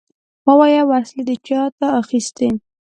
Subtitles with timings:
[0.47, 0.81] ووايه!
[0.89, 2.49] وسلې دې چاته اخيستې؟